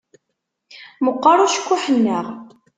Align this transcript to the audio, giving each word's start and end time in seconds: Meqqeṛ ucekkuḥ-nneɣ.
Meqqeṛ 1.05 1.37
ucekkuḥ-nneɣ. 1.45 2.25